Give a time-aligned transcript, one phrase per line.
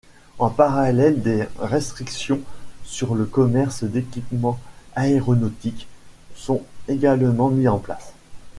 [0.39, 2.39] En parallèle, des restrictions
[2.83, 4.59] sur le commerce d'équipements
[4.95, 5.87] aéronautiques
[6.33, 8.11] sont également mises en place.